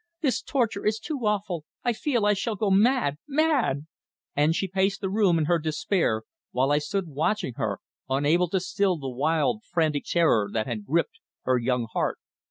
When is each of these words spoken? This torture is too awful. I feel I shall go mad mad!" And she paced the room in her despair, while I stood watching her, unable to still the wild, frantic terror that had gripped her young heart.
This 0.21 0.41
torture 0.41 0.83
is 0.83 0.97
too 0.97 1.19
awful. 1.27 1.63
I 1.83 1.93
feel 1.93 2.25
I 2.25 2.33
shall 2.33 2.55
go 2.55 2.71
mad 2.71 3.17
mad!" 3.27 3.85
And 4.35 4.55
she 4.55 4.67
paced 4.67 4.99
the 4.99 5.11
room 5.11 5.37
in 5.37 5.45
her 5.45 5.59
despair, 5.59 6.23
while 6.49 6.71
I 6.71 6.79
stood 6.79 7.07
watching 7.07 7.53
her, 7.57 7.79
unable 8.09 8.49
to 8.49 8.59
still 8.59 8.97
the 8.97 9.09
wild, 9.11 9.61
frantic 9.63 10.05
terror 10.05 10.49
that 10.51 10.65
had 10.65 10.87
gripped 10.87 11.19
her 11.43 11.59
young 11.59 11.85
heart. 11.93 12.17